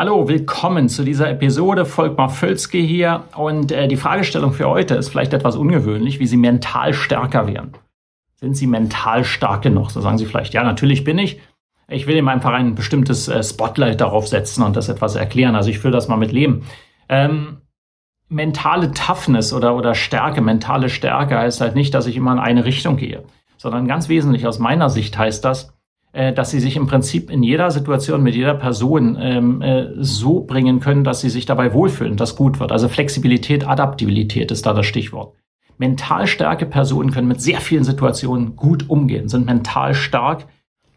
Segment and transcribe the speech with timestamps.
[0.00, 1.84] Hallo, willkommen zu dieser Episode.
[1.84, 3.24] Volkmar Völzke hier.
[3.36, 7.72] Und äh, die Fragestellung für heute ist vielleicht etwas ungewöhnlich, wie Sie mental stärker werden.
[8.36, 9.90] Sind Sie mental stark genug?
[9.90, 11.38] So sagen Sie vielleicht, ja, natürlich bin ich.
[11.86, 15.54] Ich will ihm einfach ein bestimmtes äh, Spotlight darauf setzen und das etwas erklären.
[15.54, 16.64] Also ich will das mal mit leben.
[17.10, 17.58] Ähm,
[18.30, 22.64] mentale Toughness oder, oder Stärke, mentale Stärke heißt halt nicht, dass ich immer in eine
[22.64, 23.22] Richtung gehe,
[23.58, 25.74] sondern ganz wesentlich aus meiner Sicht heißt das,
[26.12, 30.80] dass sie sich im Prinzip in jeder Situation mit jeder Person ähm, äh, so bringen
[30.80, 32.72] können, dass sie sich dabei wohlfühlen, dass gut wird.
[32.72, 35.34] Also Flexibilität, Adaptabilität ist da das Stichwort.
[35.78, 40.46] Mental starke Personen können mit sehr vielen Situationen gut umgehen, sind mental stark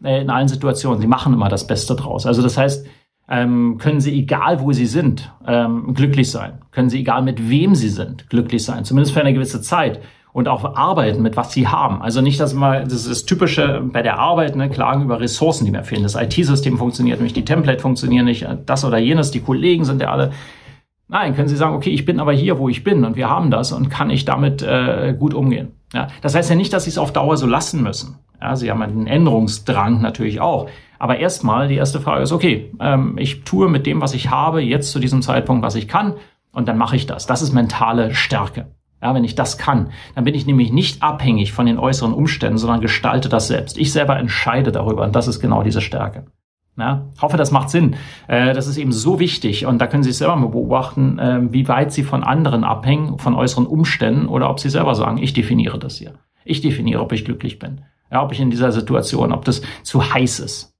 [0.02, 1.00] äh, in allen Situationen.
[1.00, 2.26] Sie machen immer das Beste draus.
[2.26, 2.86] Also das heißt,
[3.28, 6.60] ähm, können sie, egal wo sie sind, ähm, glücklich sein.
[6.72, 8.84] Können sie, egal mit wem sie sind, glücklich sein.
[8.84, 10.00] Zumindest für eine gewisse Zeit
[10.34, 12.02] und auch arbeiten mit was sie haben.
[12.02, 15.64] Also nicht, dass mal, das ist das Typische bei der Arbeit, ne, Klagen über Ressourcen,
[15.64, 16.02] die mir fehlen.
[16.02, 20.10] Das IT-System funktioniert nicht, die Template funktionieren nicht, das oder jenes, die Kollegen sind ja
[20.10, 20.32] alle.
[21.06, 23.52] Nein, können Sie sagen, okay, ich bin aber hier, wo ich bin und wir haben
[23.52, 25.68] das und kann ich damit äh, gut umgehen.
[25.92, 28.18] Ja, das heißt ja nicht, dass Sie es auf Dauer so lassen müssen.
[28.42, 30.68] Ja, Sie haben einen Änderungsdrang natürlich auch.
[30.98, 34.62] Aber erstmal, die erste Frage ist, okay, ähm, ich tue mit dem, was ich habe,
[34.62, 36.14] jetzt zu diesem Zeitpunkt, was ich kann,
[36.50, 37.26] und dann mache ich das.
[37.26, 38.66] Das ist mentale Stärke.
[39.04, 42.56] Ja, wenn ich das kann, dann bin ich nämlich nicht abhängig von den äußeren Umständen,
[42.56, 43.76] sondern gestalte das selbst.
[43.76, 46.24] Ich selber entscheide darüber und das ist genau diese Stärke.
[46.78, 47.96] Ja, hoffe, das macht Sinn.
[48.28, 51.68] Äh, das ist eben so wichtig und da können Sie selber mal beobachten, äh, wie
[51.68, 55.78] weit Sie von anderen abhängen, von äußeren Umständen oder ob Sie selber sagen, ich definiere
[55.78, 56.14] das hier.
[56.46, 57.82] Ich definiere, ob ich glücklich bin.
[58.10, 60.73] Ja, ob ich in dieser Situation, ob das zu heiß ist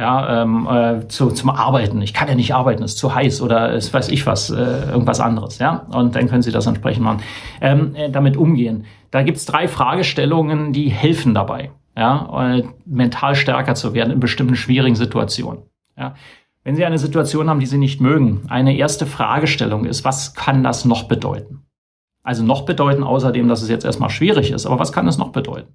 [0.00, 2.00] ja, ähm, äh, zu, zum Arbeiten.
[2.00, 4.54] Ich kann ja nicht arbeiten, ist zu heiß oder es weiß ich was, äh,
[4.90, 5.86] irgendwas anderes, ja.
[5.92, 7.22] Und dann können Sie das entsprechend machen.
[7.60, 8.86] Ähm, äh, damit umgehen.
[9.10, 14.56] Da gibt's drei Fragestellungen, die helfen dabei, ja, äh, mental stärker zu werden in bestimmten
[14.56, 15.64] schwierigen Situationen.
[15.98, 16.14] Ja.
[16.64, 20.64] Wenn Sie eine Situation haben, die Sie nicht mögen, eine erste Fragestellung ist, was kann
[20.64, 21.66] das noch bedeuten?
[22.22, 25.32] Also noch bedeuten, außerdem, dass es jetzt erstmal schwierig ist, aber was kann es noch
[25.32, 25.74] bedeuten?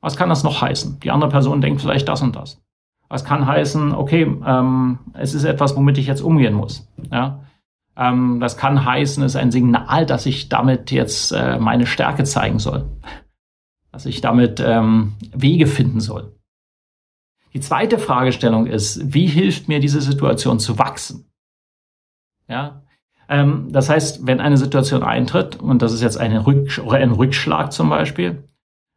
[0.00, 0.98] Was kann das noch heißen?
[1.00, 2.60] Die andere Person denkt vielleicht das und das.
[3.08, 6.88] Das kann heißen, okay, ähm, es ist etwas, womit ich jetzt umgehen muss.
[7.10, 7.44] Ja?
[7.96, 12.24] Ähm, das kann heißen, es ist ein Signal, dass ich damit jetzt äh, meine Stärke
[12.24, 12.84] zeigen soll.
[13.92, 16.36] Dass ich damit ähm, Wege finden soll.
[17.54, 21.30] Die zweite Fragestellung ist, wie hilft mir diese Situation zu wachsen?
[22.48, 22.82] Ja,
[23.28, 27.12] ähm, das heißt, wenn eine Situation eintritt, und das ist jetzt eine Rück oder ein
[27.12, 28.44] Rückschlag zum Beispiel,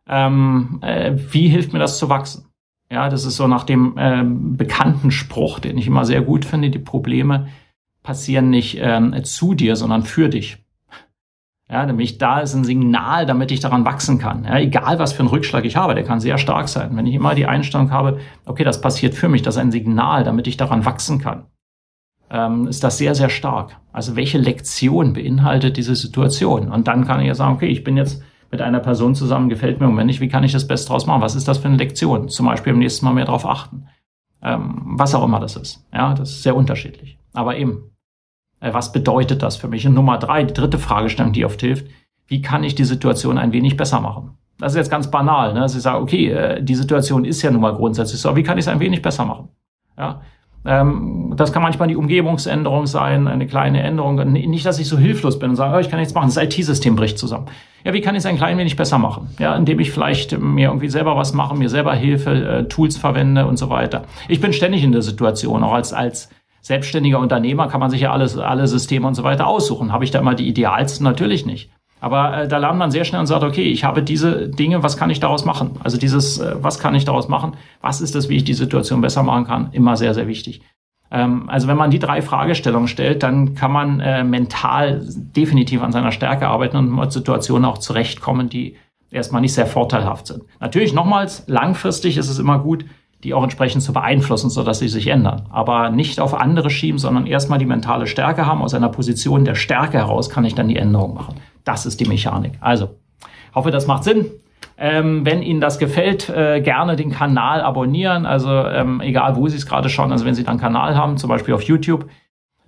[0.08, 2.49] ähm, äh, wie hilft mir das zu wachsen?
[2.92, 6.72] Ja, das ist so nach dem ähm, bekannten Spruch, den ich immer sehr gut finde,
[6.72, 7.48] die Probleme
[8.02, 10.58] passieren nicht ähm, zu dir, sondern für dich.
[11.72, 14.44] Ja, nämlich da ist ein Signal, damit ich daran wachsen kann.
[14.44, 16.98] Ja, egal was für einen Rückschlag ich habe, der kann sehr stark sein.
[16.98, 20.24] Wenn ich immer die Einstellung habe, okay, das passiert für mich, das ist ein Signal,
[20.24, 21.46] damit ich daran wachsen kann,
[22.32, 23.78] ähm, ist das sehr, sehr stark.
[23.92, 26.72] Also welche Lektion beinhaltet diese Situation?
[26.72, 29.80] Und dann kann ich ja sagen, okay, ich bin jetzt mit einer Person zusammen, gefällt
[29.80, 31.22] mir und wenn nicht, wie kann ich das Beste draus machen?
[31.22, 32.30] Was ist das für eine Lektion?
[32.30, 33.88] Zum Beispiel im nächsten Mal mehr darauf achten.
[34.42, 35.86] Ähm, was auch immer das ist.
[35.94, 37.18] Ja, das ist sehr unterschiedlich.
[37.34, 37.92] Aber eben,
[38.60, 39.86] äh, was bedeutet das für mich?
[39.86, 41.88] Und Nummer drei, die dritte Fragestellung, die oft hilft,
[42.28, 44.38] wie kann ich die Situation ein wenig besser machen?
[44.58, 45.54] Das ist jetzt ganz banal.
[45.54, 45.68] Ne?
[45.70, 48.58] Sie sagen, okay, äh, die Situation ist ja nun mal grundsätzlich so, aber wie kann
[48.58, 49.50] ich es ein wenig besser machen?
[49.98, 50.22] Ja,
[50.64, 54.16] das kann manchmal die Umgebungsänderung sein, eine kleine Änderung.
[54.32, 56.96] Nicht, dass ich so hilflos bin und sage, oh, ich kann nichts machen, das IT-System
[56.96, 57.48] bricht zusammen.
[57.86, 59.30] Ja, wie kann ich es ein klein wenig besser machen?
[59.40, 63.46] Ja, indem ich vielleicht mir irgendwie selber was mache, mir selber Hilfe, äh, Tools verwende
[63.46, 64.04] und so weiter.
[64.28, 66.30] Ich bin ständig in der Situation, auch als, als
[66.62, 69.94] selbstständiger Unternehmer kann man sich ja alles, alle Systeme und so weiter aussuchen.
[69.94, 71.06] Habe ich da immer die idealsten?
[71.06, 71.72] Natürlich nicht.
[72.02, 74.98] Aber äh, da lernt man sehr schnell und sagt, okay, ich habe diese Dinge, was
[74.98, 75.72] kann ich daraus machen?
[75.84, 77.58] Also dieses, äh, was kann ich daraus machen?
[77.82, 79.70] Was ist das, wie ich die Situation besser machen kann?
[79.72, 80.62] Immer sehr, sehr wichtig.
[81.12, 85.92] Ähm, also wenn man die drei Fragestellungen stellt, dann kann man äh, mental definitiv an
[85.92, 88.78] seiner Stärke arbeiten und mit Situationen auch zurechtkommen, die
[89.12, 90.44] erstmal nicht sehr vorteilhaft sind.
[90.60, 92.86] Natürlich nochmals, langfristig ist es immer gut,
[93.24, 95.44] die auch entsprechend zu beeinflussen, sodass sie sich ändern.
[95.50, 98.62] Aber nicht auf andere schieben, sondern erstmal die mentale Stärke haben.
[98.62, 101.36] Aus einer Position der Stärke heraus kann ich dann die Änderung machen.
[101.66, 102.54] Das ist die Mechanik.
[102.62, 102.90] Also,
[103.54, 104.26] hoffe, das macht Sinn.
[104.78, 108.26] Ähm, wenn Ihnen das gefällt, äh, gerne den Kanal abonnieren.
[108.26, 110.12] Also ähm, egal, wo Sie es gerade schauen.
[110.12, 112.06] Also wenn Sie dann einen Kanal haben, zum Beispiel auf YouTube,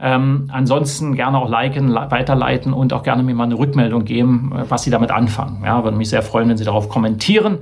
[0.03, 4.65] Ähm, ansonsten gerne auch liken, weiterleiten und auch gerne mir mal eine Rückmeldung geben, äh,
[4.67, 5.63] was Sie damit anfangen.
[5.63, 7.59] Ja, würde mich sehr freuen, wenn Sie darauf kommentieren,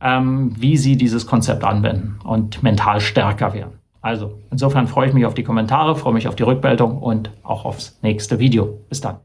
[0.00, 3.78] ähm, wie Sie dieses Konzept anwenden und mental stärker werden.
[4.00, 7.64] Also, insofern freue ich mich auf die Kommentare, freue mich auf die Rückmeldung und auch
[7.64, 8.78] aufs nächste Video.
[8.88, 9.16] Bis dann.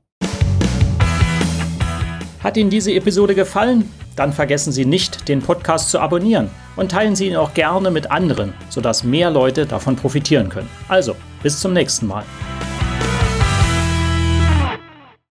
[2.44, 3.88] Hat Ihnen diese Episode gefallen?
[4.16, 8.10] Dann vergessen Sie nicht, den Podcast zu abonnieren und teilen Sie ihn auch gerne mit
[8.10, 10.70] anderen, sodass mehr Leute davon profitieren können.
[10.88, 12.24] Also, bis zum nächsten Mal.